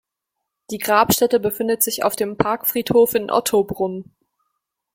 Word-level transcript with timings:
Die 0.71 0.79
Grabstätte 0.79 1.39
befindet 1.39 1.83
sich 1.83 2.03
auf 2.03 2.15
dem 2.15 2.35
Parkfriedhof 2.35 3.13
in 3.13 3.29
Ottobrunn. 3.29 4.11